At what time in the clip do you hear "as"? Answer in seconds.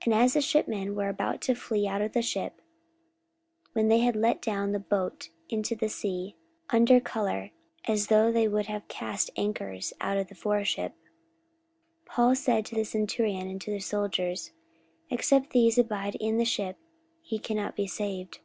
0.24-0.32, 7.86-8.08